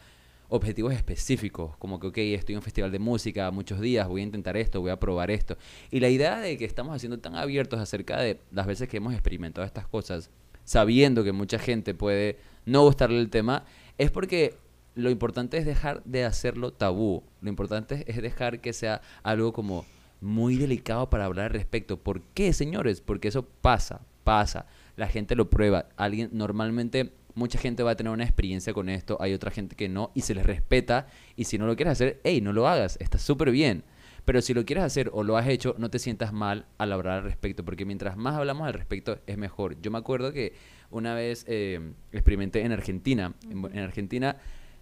[0.48, 4.24] objetivos específicos, como que, ok, estoy en un festival de música muchos días, voy a
[4.24, 5.58] intentar esto, voy a probar esto.
[5.92, 9.14] Y la idea de que estamos haciendo tan abiertos acerca de las veces que hemos
[9.14, 10.32] experimentado estas cosas,
[10.64, 13.66] sabiendo que mucha gente puede no gustarle el tema,
[13.98, 14.56] es porque
[15.00, 17.24] lo importante es dejar de hacerlo tabú.
[17.42, 19.86] Lo importante es dejar que sea algo como
[20.22, 21.98] muy delicado para hablar al respecto.
[21.98, 23.02] ¿Por qué, señores?
[23.02, 24.66] Porque eso pasa, pasa.
[24.96, 25.88] La gente lo prueba.
[25.96, 29.88] Alguien normalmente mucha gente va a tener una experiencia con esto, hay otra gente que
[29.88, 32.98] no y se les respeta y si no lo quieres hacer, hey, no lo hagas,
[33.00, 33.84] está súper bien.
[34.26, 37.20] Pero si lo quieres hacer o lo has hecho, no te sientas mal al hablar
[37.20, 39.82] al respecto, porque mientras más hablamos al respecto es mejor.
[39.82, 40.54] Yo me acuerdo que
[40.92, 43.34] una vez eh, experimenté en Argentina.
[43.50, 44.36] En, en Argentina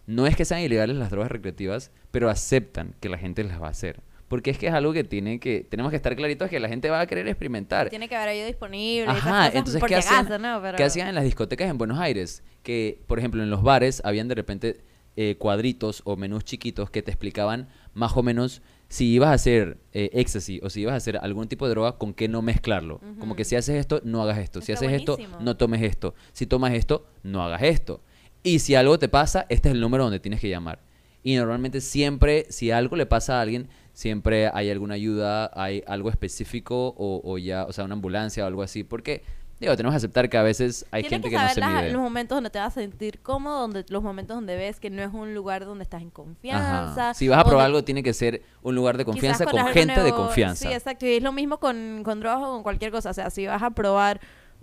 [0.07, 3.67] no es que sean ilegales las drogas recreativas, pero aceptan que la gente las va
[3.67, 4.01] a hacer.
[4.27, 6.89] Porque es que es algo que tiene que tenemos que estar claritos que la gente
[6.89, 7.89] va a querer experimentar.
[7.89, 9.05] tiene que haber ayuda disponible.
[9.09, 10.61] Ajá, entonces, ¿qué hacían, ¿no?
[10.61, 12.43] Pero- qué hacían en las discotecas en Buenos Aires?
[12.63, 14.81] Que, por ejemplo, en los bares habían de repente
[15.15, 19.77] eh, cuadritos o menús chiquitos que te explicaban más o menos si ibas a hacer
[19.93, 23.01] eh, éxtasis o si ibas a hacer algún tipo de droga, con qué no mezclarlo.
[23.19, 24.61] Como que si haces esto, no hagas esto.
[24.61, 26.13] Si haces esto, no tomes esto.
[26.33, 28.01] Si tomas esto, no hagas esto.
[28.43, 30.79] Y si algo te pasa, este es el número donde tienes que llamar.
[31.23, 36.09] Y normalmente siempre, si algo le pasa a alguien, siempre hay alguna ayuda, hay algo
[36.09, 38.83] específico o, o ya, o sea, una ambulancia o algo así.
[38.83, 39.23] Porque
[39.59, 41.81] Digo, tenemos que aceptar que a veces hay Tienes gente que que, no se las-
[41.81, 41.91] mide.
[41.91, 45.01] los momentos donde te vas a sentir cómodo, donde, los momentos donde ves que no
[45.01, 46.91] es un lugar donde estás en confianza.
[46.91, 47.13] Ajá.
[47.15, 50.11] Si vas a probar algo, tiene que ser un lugar de confianza con gente de
[50.13, 50.67] confianza.
[50.67, 51.07] Sí, exacto.
[51.07, 53.09] Y es lo mismo con, con drogas o con cualquier cosa.
[53.09, 54.21] O sea, si vas a probar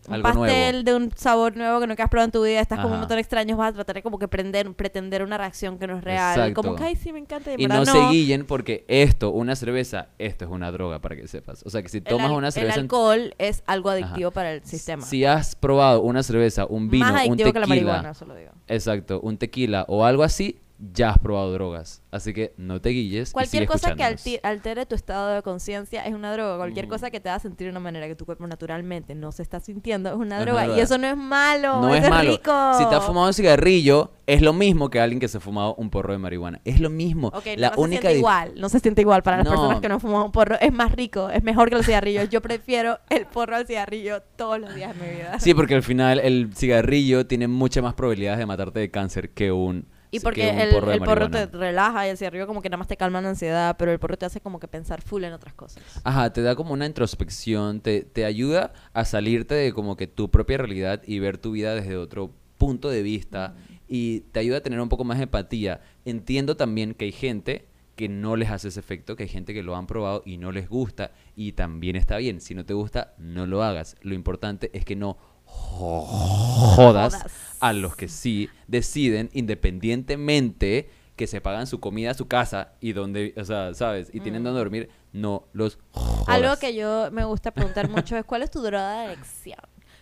[0.08, 2.80] un Algo pastel de un sabor nuevo que nunca has probado en tu vida, estás
[2.80, 5.78] con un montón de extraños, vas a tratar de como que prender, pretender una reacción
[5.78, 6.38] que no es real.
[6.38, 6.62] Exacto.
[6.62, 7.50] Como que, ay, sí, me encanta.
[7.50, 10.70] Y, en Y verdad no, no se guillen porque esto, una cerveza, esto es una
[10.70, 11.62] droga, para que sepas.
[11.64, 12.74] O sea, que si tomas una cerveza...
[12.74, 14.34] El alcohol es algo adictivo Ajá.
[14.34, 15.04] para el sistema.
[15.04, 17.84] Si has probado una cerveza, un vino, Más un adictivo que la tequila...
[17.86, 18.50] marihuana, eso lo digo.
[18.66, 22.02] Exacto, un tequila o algo así, ya has probado drogas.
[22.10, 23.32] Así que no te guilles.
[23.32, 26.56] Cualquier cosa que altere tu estado de conciencia es una droga.
[26.56, 26.94] Cualquier Ujú.
[26.94, 29.60] cosa que te haga sentir de una manera que tu cuerpo naturalmente no se está
[29.60, 30.66] sintiendo es una droga.
[30.76, 31.80] Y eso no es malo.
[31.80, 32.30] No es malo.
[32.30, 32.52] rico.
[32.78, 35.74] Si te has fumado un cigarrillo, es lo mismo que alguien que se ha fumado
[35.76, 36.60] un porro de marihuana.
[36.64, 37.28] Es lo mismo.
[37.28, 38.52] Ok, la no, no única se siente igual.
[38.56, 40.56] No se siente igual para las personas que no fuman un porro.
[40.60, 42.28] Es más rico, es mejor que los cigarrillos.
[42.30, 45.38] Yo prefiero el porro al cigarrillo todos los días de mi vida.
[45.38, 49.52] Sí, porque al final el cigarrillo tiene muchas más probabilidades de matarte de cáncer que
[49.52, 52.62] un Y que porque el, porro de el porro te relaja y el cigarrillo como
[52.62, 55.02] que nada más te calma la ansiedad, pero el porro te hace como que pensar
[55.02, 55.82] full en otras cosas.
[56.04, 60.30] Ajá, te da como una introspección, te, te ayuda a salirte de como que tu
[60.30, 63.54] propia realidad y ver tu vida desde otro punto de vista
[63.88, 65.80] y te ayuda a tener un poco más de empatía.
[66.04, 69.62] Entiendo también que hay gente que no les hace ese efecto, que hay gente que
[69.62, 72.40] lo han probado y no les gusta y también está bien.
[72.40, 73.96] Si no te gusta, no lo hagas.
[74.02, 75.16] Lo importante es que no
[75.54, 77.26] jodas Jodas.
[77.60, 83.34] a los que sí deciden independientemente que se pagan su comida, su casa y donde,
[83.36, 84.10] o sea, ¿sabes?
[84.12, 86.28] Y tienen donde dormir, no los jodas.
[86.28, 89.58] Algo que yo me gusta preguntar mucho es ¿cuál es tu droga de elección?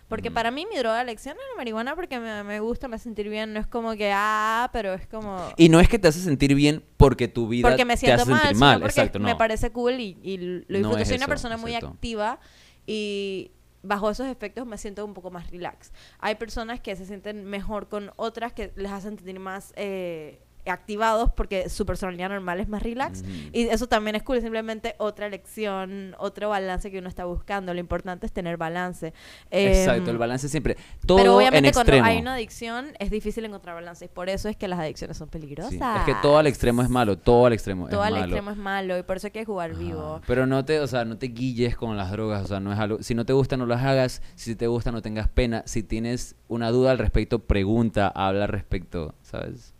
[0.09, 0.33] Porque Mm.
[0.33, 3.29] para mí mi droga de elección es la marihuana porque me, me gusta, me sentir
[3.29, 3.53] bien.
[3.53, 5.37] No es como que, ah, pero es como...
[5.55, 8.23] Y no es que te hace sentir bien porque tu vida porque me te siento
[8.23, 8.79] hace mal, sentir mal.
[8.79, 9.25] porque Exacto, no.
[9.25, 10.97] me parece cool y, y lo No disfruto.
[10.97, 12.39] es Soy una eso, persona muy activa
[12.85, 13.51] y
[13.83, 15.91] bajo esos efectos me siento un poco más relax.
[16.19, 21.31] Hay personas que se sienten mejor con otras que les hacen sentir más eh, activados
[21.31, 23.23] porque su personalidad normal es más relax.
[23.51, 27.73] Y eso también es cool, simplemente otra elección, otro balance que uno está buscando.
[27.73, 29.13] Lo importante es tener balance.
[29.51, 30.77] Exacto, Em, el balance siempre.
[31.05, 32.07] Todo pero en obviamente cuando extremo.
[32.07, 35.29] hay una adicción es difícil encontrar balance y por eso es que las adicciones son
[35.29, 35.71] peligrosas.
[35.71, 38.25] Sí, Es que todo al extremo es malo, todo al extremo Todo es al malo.
[38.25, 39.79] extremo es malo y por eso hay que jugar Ajá.
[39.79, 40.21] vivo.
[40.27, 42.79] Pero no te, o sea, no te guilles con las drogas, o sea, no es
[42.79, 45.83] algo, si no te gusta no las hagas, si te gusta no tengas pena, si
[45.83, 49.73] tienes una duda al respecto, pregunta, habla al respecto, ¿sabes?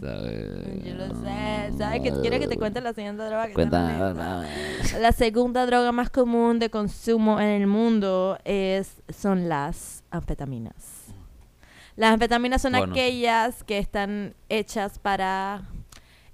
[0.00, 0.84] ¿Sabes?
[0.84, 1.72] Yo lo sé.
[1.76, 4.44] ¿Sabes que quiero que te cuente la siguiente droga que Cuenta-?
[5.00, 11.06] La segunda droga más común de consumo en el mundo es son las anfetaminas.
[11.96, 12.92] Las anfetaminas son Bueno.
[12.92, 15.62] aquellas que están hechas para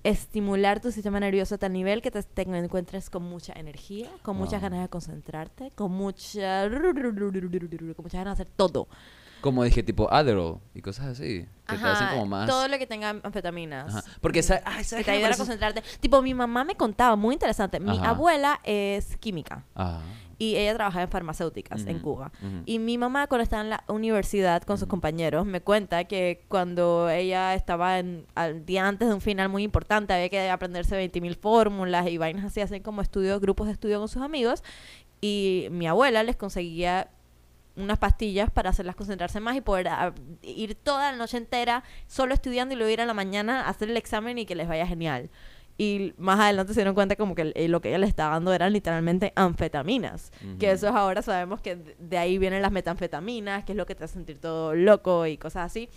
[0.03, 4.37] estimular tu sistema nervioso a tal nivel que te, te encuentres con mucha energía, con
[4.37, 4.71] muchas Wow.
[4.71, 8.87] ganas de concentrarte, con mucha con muchas ganas de hacer todo.
[9.41, 12.49] Como dije, tipo Adderall y cosas así, que te hacen como más...
[12.49, 13.95] Todo lo que tenga anfetaminas.
[13.95, 14.05] Ajá.
[14.21, 15.83] Porque, sa- ay, que ¿sabes te me ayudan a concentrarte.
[16.01, 17.81] Tipo, mi mamá me contaba, muy interesante.
[17.81, 18.11] Mi Ajá.
[18.11, 20.01] abuela es química Ajá.
[20.39, 22.33] y ella trabajaba en farmacéuticas en Cuba.
[22.67, 27.09] Y mi mamá, cuando estaba en la universidad con sus compañeros, me cuenta que cuando
[27.09, 31.37] ella estaba en, al día antes de un final muy importante, había que aprenderse 20.000
[31.39, 34.63] fórmulas y vainas así, hacen como estudios, grupos de estudio con sus amigos.
[35.23, 37.09] Y mi abuela les conseguía
[37.77, 42.35] unas pastillas para hacerlas concentrarse más y poder ah, ir toda la noche entera solo
[42.35, 44.87] estudiando y luego ir a la mañana a hacer el examen y que les vaya
[44.87, 45.31] genial.
[45.79, 48.53] Y más adelante se dieron cuenta como que eh, lo que ella le estaba dando
[48.53, 50.31] eran literalmente anfetaminas.
[50.59, 53.95] Que eso es ahora sabemos que de ahí vienen las metanfetaminas, que es lo que
[53.95, 55.89] te hace sentir todo loco y cosas así.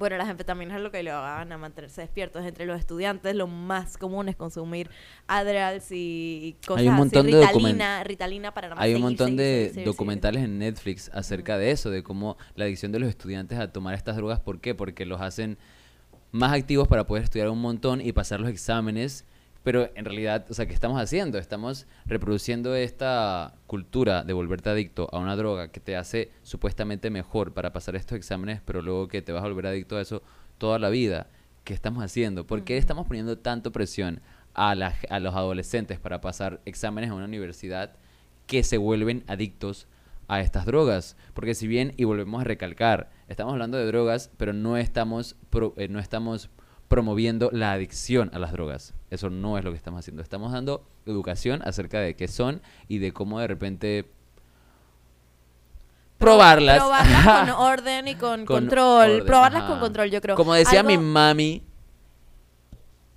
[0.00, 2.46] Bueno, las anfetaminas es lo que le van a mantenerse despiertos.
[2.46, 4.88] Entre los estudiantes lo más común es consumir
[5.26, 7.36] Adderalls y cosas Hay un montón así.
[7.36, 11.70] de Ritalina, Ritalina para Hay un montón seguir, de seguir, documentales en Netflix acerca de
[11.70, 14.74] eso, de cómo la adicción de los estudiantes a tomar estas drogas, ¿por qué?
[14.74, 15.58] Porque los hacen
[16.30, 19.26] más activos para poder estudiar un montón y pasar los exámenes,
[19.62, 21.38] pero en realidad, o sea, ¿qué estamos haciendo?
[21.38, 27.52] Estamos reproduciendo esta cultura de volverte adicto a una droga que te hace supuestamente mejor
[27.52, 30.22] para pasar estos exámenes, pero luego que te vas a volver adicto a eso
[30.58, 31.26] toda la vida.
[31.64, 32.46] ¿Qué estamos haciendo?
[32.46, 34.20] ¿Por qué estamos poniendo tanto presión
[34.54, 37.92] a, la- a los adolescentes para pasar exámenes en una universidad
[38.46, 39.86] que se vuelven adictos
[40.26, 41.16] a estas drogas?
[41.34, 45.74] Porque si bien, y volvemos a recalcar, estamos hablando de drogas, pero no estamos, pro-
[45.76, 46.48] eh, no estamos
[46.90, 48.94] promoviendo la adicción a las drogas.
[49.10, 50.22] Eso no es lo que estamos haciendo.
[50.24, 54.06] Estamos dando educación acerca de qué son y de cómo de repente
[56.18, 56.78] Pro- probarlas.
[56.78, 59.10] Probarlas con orden y con, Con control.
[59.12, 59.70] orden, probarlas ajá.
[59.70, 60.34] con control, yo creo.
[60.34, 61.62] Como decía mi mami.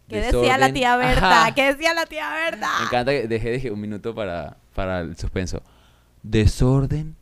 [0.08, 1.42] que decía la tía Berta.
[1.42, 1.56] Ajá.
[1.56, 2.70] que decía la tía Berta?
[2.80, 5.64] Me encanta que dejé, dejé un minuto para, para el suspenso.
[6.22, 7.16] Desorden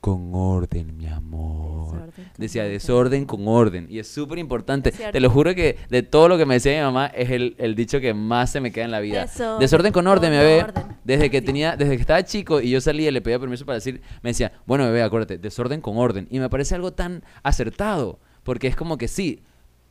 [0.00, 1.88] con orden, mi amor.
[1.88, 2.72] Desorden Decía orden.
[2.72, 3.86] desorden con orden.
[3.90, 4.92] Y es súper importante.
[4.92, 7.74] Te lo juro que de todo lo que me decía mi mamá es el, el
[7.74, 9.22] dicho que más se me queda en la vida.
[9.22, 10.62] Desorden Desorden con orden, mi con bebé.
[10.62, 10.84] orden.
[11.04, 11.44] Desde que Sí.
[11.46, 14.30] tenía, desde que estaba chico y yo salía y le pedía permiso para decir, me
[14.30, 16.28] decía, bueno bebé, acuérdate, desorden con orden.
[16.30, 18.20] Y me parece algo tan acertado.
[18.44, 19.42] Porque es como que sí,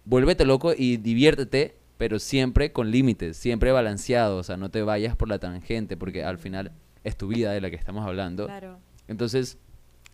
[0.06, 4.38] vuélvete loco y diviértete, pero siempre con límites, siempre balanceado.
[4.38, 6.72] O sea, no te vayas por la tangente, porque al final
[7.04, 8.46] es tu vida de la que estamos hablando.
[8.46, 8.80] Claro.
[9.08, 9.58] Entonces,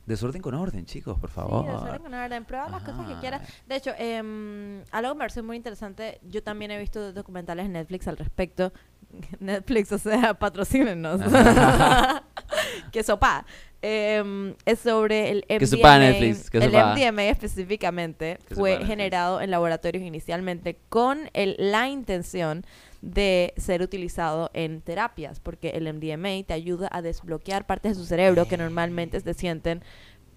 [0.06, 1.66] desorden con orden, chicos, por favor.
[1.66, 2.46] Sí, desorden con orden.
[2.46, 3.42] Prueba las cosas que quieras.
[3.68, 7.74] De hecho, em, algo que me parece muy interesante, yo también he visto documentales en
[7.74, 8.74] Netflix al respecto.
[9.40, 11.22] Netflix, o sea, patrocínenos.
[12.92, 13.46] que sopa.
[13.82, 15.60] Em, es sobre el MDMA.
[15.60, 16.96] Que sopa, Netflix, que el sopa.
[16.96, 18.90] MDMA específicamente Que fue Netflix.
[18.90, 22.66] generado en laboratorios inicialmente con el- la intención
[23.04, 28.08] de ser utilizado en terapias, porque el MDMA te ayuda a desbloquear partes de su
[28.08, 29.84] cerebro que normalmente se sienten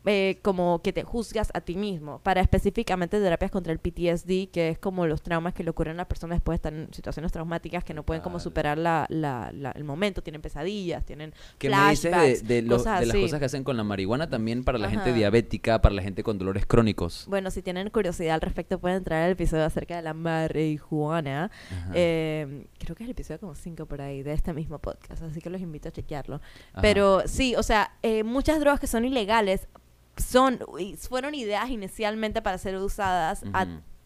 [0.07, 4.69] eh, como que te juzgas a ti mismo, para específicamente terapias contra el PTSD, que
[4.71, 7.33] es como los traumas que le ocurren a las personas después de estar en situaciones
[7.33, 11.69] traumáticas que no pueden como superar la, la- la- el momento, tienen pesadillas, tienen ¿Qué
[11.71, 14.65] me dices de, de lo- cosas de las cosas que hacen con la marihuana también
[14.65, 17.27] para la gente diabética, para la gente con dolores crónicos?
[17.29, 21.51] Bueno, si tienen curiosidad al respecto, pueden entrar al episodio acerca de la marihuana.
[21.95, 25.41] Eh, creo que es el episodio como 5 por ahí de este mismo podcast, así
[25.41, 26.37] que los invito a chequearlo.
[26.73, 26.83] Ajá.
[26.83, 29.69] Pero sí, o sea, eh, muchas drogas que son ilegales
[30.17, 30.61] son
[30.99, 33.43] fueron ideas inicialmente para ser usadas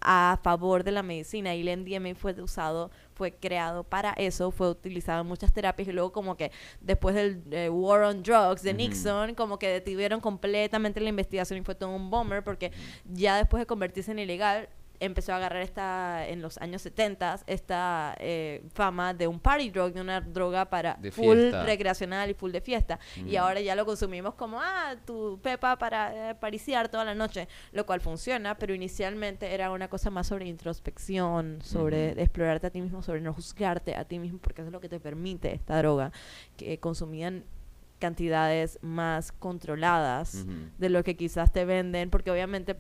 [0.03, 4.71] a, favor de la medicina y el MDMA fue usado, fue creado para eso, fue
[4.71, 8.73] utilizado en muchas terapias y luego como que después del eh, War on Drugs de.
[8.73, 12.73] Nixon, como que detuvieron completamente la investigación y fue todo un bomber porque
[13.05, 14.71] ya después de convertirse en ilegal
[15.01, 19.93] empezó a agarrar esta en los años 70 esta eh, fama de un party drug,
[19.95, 21.65] de una droga para De full fiesta.
[21.65, 23.01] recreacional y full de fiesta.
[23.17, 23.39] Y Ujú.
[23.39, 27.87] ahora ya lo consumimos como, ah, tu pepa para eh, pariciar toda la noche, lo
[27.87, 32.21] cual funciona, pero inicialmente era una cosa más sobre introspección, sobre Ujú.
[32.21, 34.89] explorarte a ti mismo, sobre no juzgarte a ti mismo, porque eso es lo que
[34.91, 36.13] te permite esta droga,
[36.57, 37.45] que consumían
[37.99, 40.53] cantidades más controladas Ujú.
[40.79, 42.77] de lo que quizás te venden, porque obviamente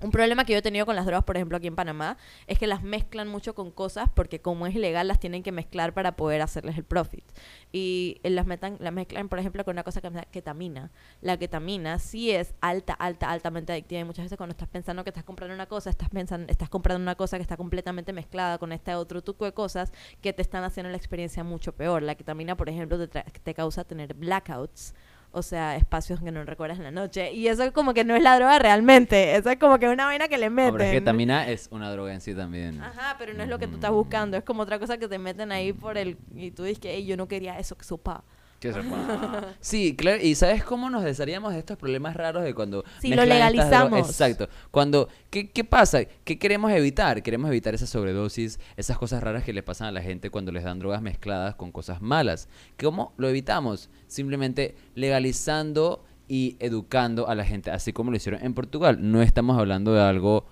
[0.00, 2.58] un problema que yo he tenido con las drogas, por ejemplo, aquí en Panamá, es
[2.58, 6.16] que las mezclan mucho con cosas porque como es ilegal las tienen que mezclar para
[6.16, 7.24] poder hacerles el profit.
[7.72, 10.90] Y eh, las, metan, las mezclan, por ejemplo, con una cosa que se llama ketamina.
[11.20, 15.10] La ketamina sí es alta, alta, altamente adictiva y muchas veces cuando estás pensando que
[15.10, 18.72] estás comprando una cosa, estás pensando, estás comprando una cosa que está completamente mezclada con
[18.72, 22.02] este otro tipo de cosas que te están haciendo la experiencia mucho peor.
[22.02, 24.94] La ketamina, por ejemplo, te, te causa tener blackouts.
[25.36, 27.32] O sea, espacios que no recuerdas en la noche.
[27.32, 29.34] Y eso como que no es la droga realmente.
[29.34, 30.70] Eso es como que una vaina que le meten.
[30.70, 32.80] Hombre, es ketamina es una droga en sí también.
[32.80, 34.36] Ajá, pero no es lo que tú estás buscando.
[34.36, 36.16] Es como otra cosa que te meten ahí por el...
[36.34, 38.22] Y tú dices que "Ey, yo no quería eso, que sopa.
[38.64, 40.22] Que se pueda- Sí, claro.
[40.22, 42.82] ¿Y sabes cómo nos desharíamos de estos problemas raros de cuando...
[42.98, 44.08] Si lo legalizamos.
[44.08, 44.48] Exacto.
[44.70, 45.08] Cuando...
[45.28, 46.04] ¿qué, ¿Qué pasa?
[46.24, 47.22] ¿Qué queremos evitar?
[47.22, 50.64] Queremos evitar esa sobredosis, esas cosas raras que le pasan a la gente cuando les
[50.64, 52.48] dan drogas mezcladas con cosas malas.
[52.80, 53.90] ¿Cómo lo evitamos?
[54.06, 58.96] Simplemente legalizando y educando a la gente, así como lo hicieron en Portugal.
[59.00, 60.46] No estamos hablando de algo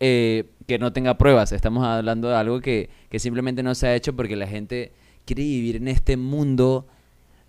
[0.00, 1.52] eh, que no tenga pruebas.
[1.52, 4.92] Estamos hablando de algo que, que simplemente no se ha hecho porque la gente
[5.26, 6.86] quiere vivir en este mundo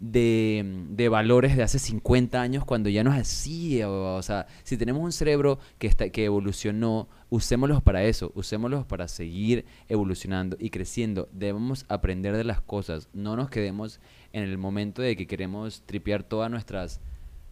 [0.04, 3.82] de, de valores de hace 50 años cuando ya no es así.
[3.84, 8.86] O, o sea, si tenemos un cerebro que, está, que evolucionó, usémoslos para eso, usémoslos
[8.86, 11.30] para seguir evolucionando y creciendo.
[11.32, 14.02] Debemos aprender de las cosas, no nos quedemos
[14.34, 17.00] en el momento de que queremos tripear todas nuestras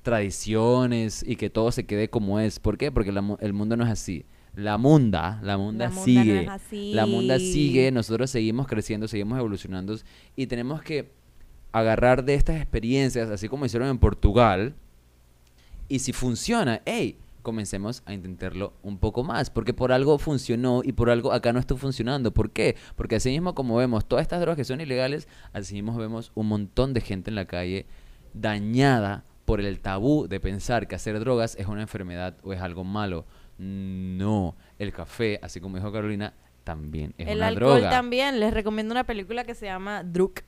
[0.01, 2.59] tradiciones y que todo se quede como es.
[2.59, 2.91] ¿Por qué?
[2.91, 4.25] Porque la el mundo no es así.
[4.53, 6.45] La munda, la munda sigue.
[6.71, 9.95] La munda sigue, nosotros seguimos creciendo, seguimos evolucionando
[10.35, 11.20] y tenemos que
[11.71, 14.75] agarrar de estas experiencias, así como hicieron en Portugal,
[15.87, 20.93] y si funciona, hey, comencemos a intentarlo un poco más, porque por algo funcionó y
[20.93, 22.31] por algo acá no está funcionando.
[22.31, 22.75] ¿Por qué?
[22.95, 26.47] Porque así mismo como vemos todas estas drogas que son ilegales, así mismo vemos un
[26.47, 27.85] montón de gente en la calle
[28.33, 32.83] dañada por el tabú de pensar que hacer drogas es una enfermedad o es algo
[32.83, 33.25] malo.
[33.57, 37.89] No, el café, así como dijo Carolina, también es el una alcohol droga.
[37.89, 38.39] también.
[38.39, 40.41] Les recomiendo una película que se llama Druk,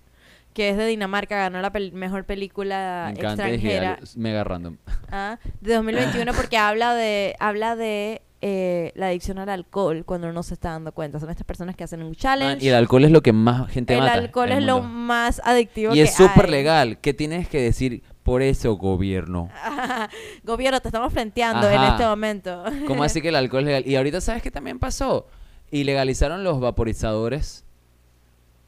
[0.54, 1.36] que es de Dinamarca.
[1.38, 4.78] Ganó la pel- mejor película Me encanta, extranjera es mega random.
[5.12, 10.34] ah, de 2021 porque habla de habla de eh, la adicción al alcohol cuando uno
[10.34, 11.20] no se está dando cuenta.
[11.20, 12.66] Son estas personas que hacen un Man, challenge.
[12.66, 14.14] y el alcohol es lo que más gente el mata.
[14.14, 16.98] alcohol en es el lo más adictivo Y que es súper legal.
[17.00, 19.50] ¿Qué tienes que decir por eso, gobierno?
[20.44, 22.64] Gobierno, te estamos frenteando en este momento.
[22.88, 23.88] ¿Cómo así que el alcohol es legal?
[23.88, 25.28] Y ahorita, ¿sabes qué también pasó?
[25.72, 27.63] Ilegalizaron los vaporizadores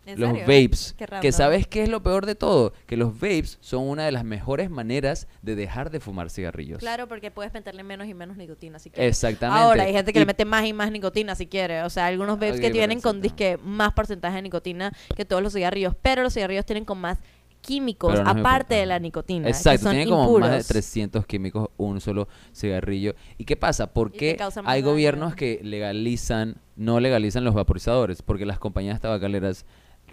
[0.05, 0.43] ¿En los serio?
[0.45, 0.95] vapes.
[1.21, 4.23] Que sabes qué es lo peor de todo, que los vapes son una de las
[4.23, 6.79] mejores maneras de dejar de fumar cigarrillos.
[6.79, 9.09] Claro, porque puedes meterle menos y menos nicotina si quieres.
[9.17, 9.61] Exactamente.
[9.63, 11.81] Ahora, hay gente que Y- le mete más y más nicotina si quiere.
[11.83, 15.41] O sea, algunos vapes Ok, que tienen con disque más porcentaje de nicotina que todos
[15.41, 15.95] los cigarrillos.
[16.01, 17.17] Pero los cigarrillos tienen con más
[17.61, 19.47] químicos, no aparte de la nicotina.
[19.47, 20.67] Exacto, tiene como más de impuros.
[20.67, 23.15] 300 químicos un solo cigarrillo.
[23.39, 23.91] ¿Y qué pasa?
[23.91, 24.91] ¿Por qué hay daño.
[24.91, 28.21] gobiernos que legalizan, no legalizan los vaporizadores?
[28.21, 29.65] Porque las compañías tabacaleras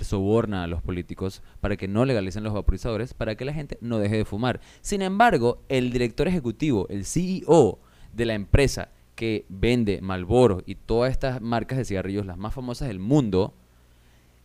[0.05, 3.99] sobornan a los políticos para que no legalicen los vaporizadores, para que la gente no
[3.99, 4.61] deje de fumar.
[4.81, 7.79] Sin embargo, el director ejecutivo, el CEO
[8.13, 12.89] de la empresa que vende Marlboro y todas estas marcas de cigarrillos, las más famosas
[12.89, 13.55] del mundo,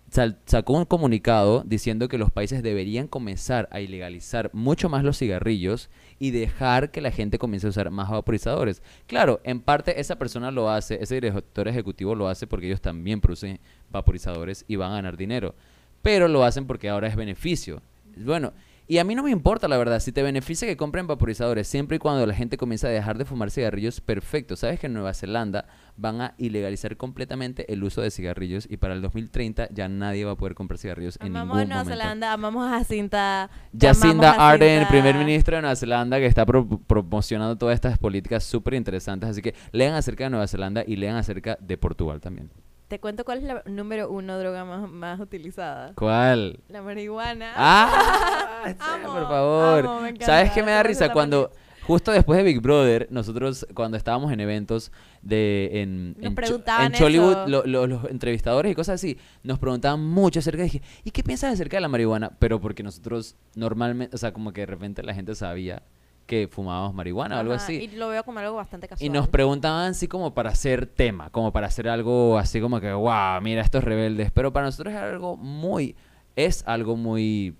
[0.09, 5.89] sacó un comunicado diciendo que los países deberían comenzar a ilegalizar mucho más los cigarrillos
[6.19, 8.81] y dejar que la gente comience a usar más vaporizadores.
[9.05, 13.21] Claro, en parte esa persona lo hace, ese director ejecutivo lo hace porque ellos también
[13.21, 13.59] producen
[13.91, 15.55] vaporizadores y van a ganar dinero,
[16.01, 17.81] pero lo hacen porque ahora es beneficio.
[18.15, 18.53] Bueno,
[18.87, 21.97] y a mí no me importa, la verdad, si te beneficia que compren vaporizadores, siempre
[21.97, 24.55] y cuando la gente comienza a dejar de fumar cigarrillos, perfecto.
[24.55, 25.65] Sabes que en Nueva Zelanda
[25.97, 30.31] van a ilegalizar completamente el uso de cigarrillos y para el 2030 ya nadie va
[30.31, 32.01] a poder comprar cigarrillos en Amamos a ningún Nueva momento.
[32.03, 33.49] Zelanda, amamos a Jacinta.
[33.77, 34.89] Jacinda amamos a Ardern, Jacinta.
[34.89, 39.29] primer ministro de Nueva Zelanda, que está pro- promocionando todas estas políticas súper interesantes.
[39.29, 42.49] Así que lean acerca de Nueva Zelanda y lean acerca de Portugal también.
[42.87, 45.91] Te cuento cuál es la número uno droga más, más utilizada.
[45.95, 46.59] ¿Cuál?
[46.69, 47.51] La marihuana.
[47.55, 48.73] ¡Ah!
[48.79, 49.79] Amo, por favor.
[49.85, 51.11] amo, me encanta, ¿Sabes qué me da risa?
[51.11, 51.51] Cuando,
[51.85, 56.85] justo después de Big Brother, nosotros cuando estábamos en eventos de en, Nos en, preguntaban
[56.85, 57.47] en Chollywood, eso.
[57.47, 61.23] lo- lo- los entrevistadores y cosas así, nos preguntaban mucho acerca de, dije, ¿y qué
[61.23, 62.31] piensas acerca de la marihuana?
[62.39, 65.83] Pero porque nosotros normalmente, o sea, como que de repente la gente sabía
[66.27, 67.75] que fumábamos marihuana o algo así.
[67.75, 69.03] Y lo veo como algo bastante casual.
[69.03, 72.91] Y nos preguntaban así como para hacer tema, como para hacer algo así como que,
[72.91, 74.29] wow, mira estos rebeldes.
[74.31, 75.95] Pero para nosotros es algo muy,
[76.35, 77.55] es algo muy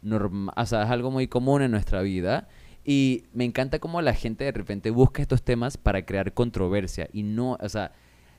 [0.00, 2.48] normal, o sea, es algo muy común en nuestra vida.
[2.84, 7.08] Y me encanta cómo la gente de repente busca estos temas para crear controversia.
[7.12, 7.92] Y no, o sea,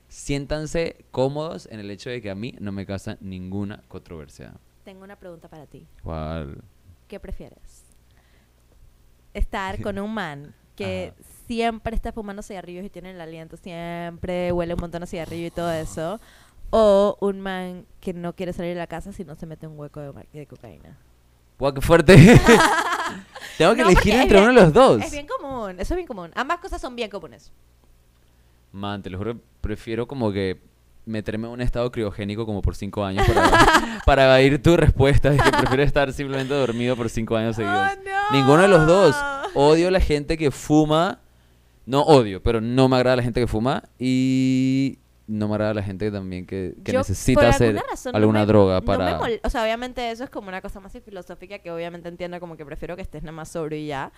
[0.08, 4.54] siéntanse cómodos en el hecho de que a mí no me causa ninguna controversia.
[4.86, 5.86] Tengo una pregunta para ti.
[6.02, 6.62] ¿Cuál?
[7.08, 7.83] ¿Qué prefieres?
[9.34, 11.30] Estar con un man que Ajá.
[11.48, 15.52] siempre está fumando cigarrillos y tiene el aliento siempre, huele un montón a cigarrillo y
[15.52, 16.20] todo eso.
[16.70, 19.78] O un man que no quiere salir de la casa si no se mete un
[19.80, 20.00] hueco
[20.34, 20.98] de, cocaína.
[21.60, 22.16] ¡Guau, qué fuerte!
[23.58, 25.02] Tengo que No, elegir entre bien- uno de los dos.
[25.04, 26.32] Es bien común, eso es bien común.
[26.36, 27.52] Ambas cosas son bien comunes.
[28.72, 30.60] Man, te lo juro, prefiero como que
[31.06, 35.38] meterme en un estado criogénico como por cinco años para, para evadir tu respuesta de
[35.38, 37.78] que prefiero estar simplemente dormido por cinco años seguidos.
[37.78, 38.38] ¡Oh, no!
[38.38, 39.16] Ninguno de los dos.
[39.54, 41.20] Odio la gente que fuma.
[41.86, 43.84] No odio, pero no me agrada la gente que fuma.
[44.00, 47.82] Y no me agrada la gente también que, que Yo, necesita hacer
[48.14, 49.20] alguna no me- droga para...
[49.44, 52.66] o sea, obviamente eso es como una cosa más filosófica que obviamente entiendo como que
[52.66, 54.12] prefiero que estés nada más sobrio y ya.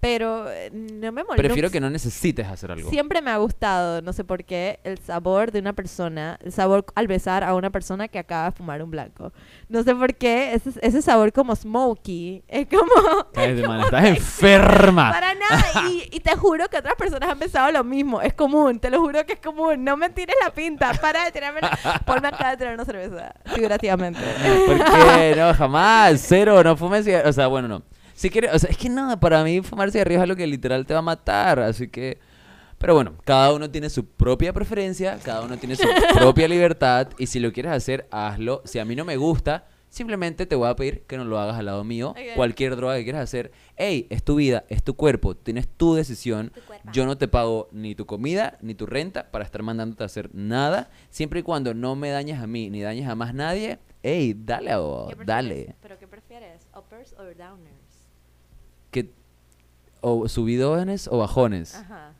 [0.00, 1.36] Pero eh, no me molesta.
[1.36, 2.88] Prefiero que no necesites hacer algo.
[2.90, 6.86] Siempre me ha gustado, no sé por qué, el sabor de una persona, el sabor
[6.94, 9.32] al besar a una persona que acaba de fumar un blanco.
[9.68, 12.90] No sé por qué, ese, ese sabor como smoky, es como...
[13.34, 15.10] Cállate, man, estás enferma.
[15.10, 18.80] Para nada, y, y te juro que otras personas han pensado lo mismo, es común,
[18.80, 21.78] te lo juro que es común, no me tires la pinta, para de tirarme la...
[22.06, 24.20] Ponme acá de tirar una cerveza, figurativamente.
[24.66, 25.34] ¿Por qué?
[25.40, 26.20] No, jamás.
[26.26, 27.06] Cero, no fumes.
[27.24, 27.82] O sea, bueno, no.
[28.20, 30.84] Si quieres, o sea, es que nada, para mí fumar cigarrillos es algo que literal
[30.84, 31.58] te va a matar.
[31.60, 32.18] Así que.
[32.76, 37.08] Pero bueno, cada uno tiene su propia preferencia, cada uno tiene su propia libertad.
[37.16, 38.60] Y si lo quieres hacer, hazlo.
[38.66, 41.56] Si a mí no me gusta, simplemente te voy a pedir que no lo hagas
[41.56, 42.10] al lado mío.
[42.10, 42.18] Ok.
[42.36, 43.52] Cualquier droga que quieras hacer.
[43.78, 46.52] Ey, es tu vida, es tu cuerpo, tienes tu decisión.
[46.54, 46.60] Tu.
[46.92, 50.28] Yo no te pago ni tu comida ni tu renta para estar mandándote a hacer
[50.34, 50.90] nada.
[51.08, 53.78] Siempre y cuando no me dañes a mí ni dañes a más nadie.
[54.02, 55.74] Ey, dale a vos, dale.
[55.80, 56.66] ¿Pero qué prefieres?
[56.76, 57.79] ¿Uppers o downers?
[60.00, 61.74] O subidones o bajones.
[61.74, 62.12] Ajá.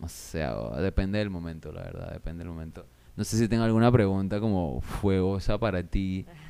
[0.00, 2.86] O sea, depende del momento, la verdad, depende del momento.
[3.16, 6.24] No sé si tengo alguna pregunta como fuegosa para ti.
[6.26, 6.47] Mm,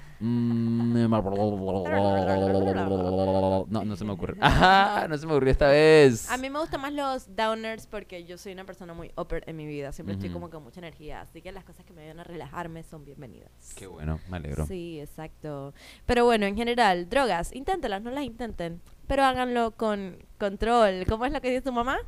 [3.68, 4.36] No, no se me ocurre.
[4.40, 6.30] Ajá, no se me ocurrió esta vez.
[6.30, 9.56] A mí me gustan más los downers porque yo soy una persona muy upper en
[9.56, 9.92] mi vida.
[9.92, 11.20] Siempre estoy como con mucha energía.
[11.20, 13.50] Así que las cosas que me ayudan a relajarme son bienvenidas.
[13.76, 14.66] Qué bueno, me alegro.
[14.66, 15.72] Sí, exacto.
[16.06, 18.80] Pero bueno, en general, drogas, inténtelas, no las intenten.
[19.06, 21.04] Pero háganlo con control.
[21.08, 21.98] ¿Cómo es lo que dice tu mamá?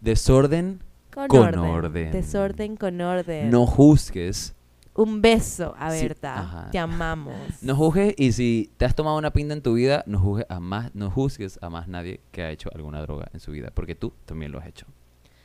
[0.00, 0.82] Desorden,
[1.12, 1.60] Con, Con orden.
[1.60, 2.12] orden.
[2.12, 3.50] Desorden con orden.
[3.50, 4.54] no juzgues.
[4.98, 6.68] Un beso, a Berta.
[6.72, 7.34] Te amamos.
[7.62, 10.58] No juzgues y si te has tomado una pinta en tu vida, no juzgues a
[10.60, 13.94] más, no juzgues a más nadie que ha hecho alguna droga en su vida, porque
[13.94, 14.86] tú también lo has hecho.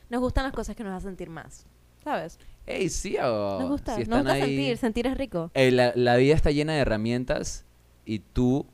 [0.09, 1.65] Nos gustan las cosas que nos hacen sentir más.
[2.03, 2.37] ¿sabes?
[2.65, 5.51] Ey, sí, o Nos gusta, si nos gusta ahí- sentir, sentir es rico.
[5.53, 7.63] Eh, la, la vida está llena de herramientas
[8.05, 8.65] y tú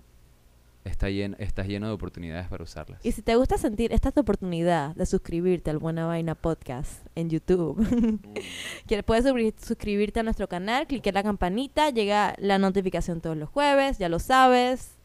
[0.90, 3.00] está llen- estás lleno de oportunidades para usarlas.
[3.06, 7.06] Y si te gusta sentir, esta es tu oportunidad de suscribirte al Buena Vaina Podcast
[7.16, 7.78] en YouTube.
[9.06, 9.26] puedes
[9.64, 14.20] suscribirte a nuestro canal, clique la campanita, llega la notificación todos los jueves, ya lo
[14.20, 14.98] sabes.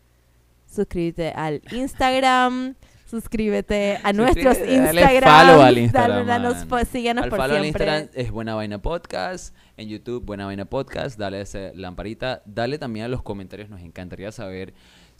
[0.66, 2.74] Suscríbete al Instagram,
[3.06, 5.46] suscríbete a nuestros Suscríbete, dale Instagram.
[5.46, 6.86] follow al Instagram, danos man.
[6.86, 7.68] síguenos Al por siempre.
[7.68, 13.04] Instagram es Buena Vaina Podcast, en YouTube Buena Vaina Podcast, dale esa lamparita, dale también
[13.04, 14.74] a los comentarios, nos encantaría saber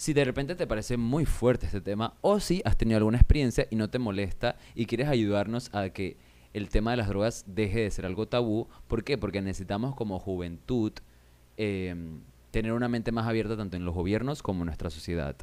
[0.05, 3.67] si de repente te parece muy fuerte este tema o si has tenido alguna experiencia
[3.71, 6.19] y no te molesta y quieres ayudarnos a que
[6.53, 8.69] el tema de las drogas deje de ser algo tabú.
[8.87, 9.17] ¿Por qué?
[9.17, 10.93] Porque necesitamos como juventud
[11.57, 11.97] eh,
[12.51, 15.37] tener una mente más abierta tanto en los gobiernos como en nuestra sociedad.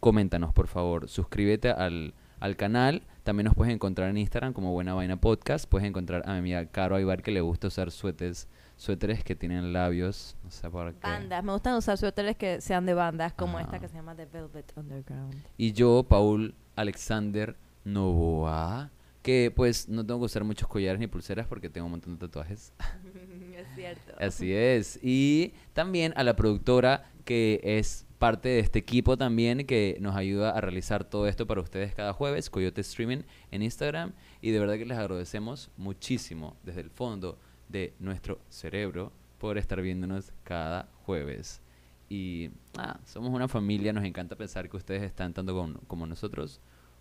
[0.00, 1.10] Coméntanos, por favor.
[1.10, 3.02] Suscríbete al, al canal.
[3.22, 5.68] También nos puedes encontrar en Instagram como Buena Vaina Podcast.
[5.68, 9.72] Puedes encontrar a mi amiga Caro Aybar que le gusta usar suéteres, suéteres que tienen
[9.72, 10.36] labios.
[10.44, 11.00] No sé por qué.
[11.00, 13.66] Bandas, me gustan usar suéteres que sean de bandas, como Ajá.
[13.66, 15.34] esta que se llama The Velvet Underground.
[15.56, 18.90] Y yo, Paul Alexander Novoa,
[19.22, 22.20] que pues no tengo que usar muchos collares ni pulseras porque tengo un montón de
[22.20, 22.72] tatuajes.
[23.56, 24.12] es cierto.
[24.20, 24.98] Así es.
[25.02, 30.50] Y también a la productora que es parte de este equipo también que nos ayuda
[30.50, 34.12] a realizar todo esto para ustedes cada jueves, Coyote Streaming en Instagram.
[34.40, 37.38] Y de verdad que les agradecemos muchísimo desde el fondo
[37.68, 41.60] de nuestro cerebro por estar viéndonos cada jueves.
[42.08, 46.60] Y ah, somos una familia, nos encanta pensar que ustedes están tanto con, como nosotros,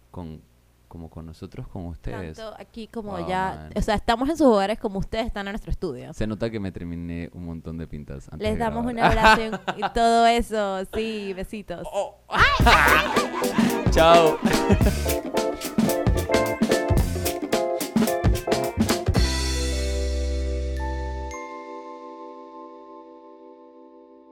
[0.09, 0.41] con,
[0.87, 2.37] como con nosotros, con ustedes.
[2.37, 3.73] Tanto aquí como Wow, ya, man.
[3.75, 6.11] o sea, estamos en sus hogares como ustedes están en nuestro estudio.
[6.13, 8.27] Se nota que me terminé un montón de pintas.
[8.31, 11.87] antes Les de damos un abrazo y todo eso, sí, besitos.
[13.91, 14.39] Chao.